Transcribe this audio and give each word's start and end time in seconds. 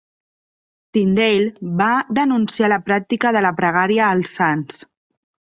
Tyndale 0.97 1.67
va 1.83 1.91
denunciar 2.21 2.71
la 2.73 2.81
pràctica 2.89 3.35
de 3.39 3.47
la 3.49 3.55
pregària 3.63 4.11
als 4.15 4.37
sants. 4.41 4.85